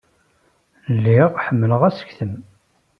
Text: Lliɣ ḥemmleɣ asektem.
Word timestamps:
Lliɣ 0.95 1.29
ḥemmleɣ 1.45 1.81
asektem. 1.89 2.33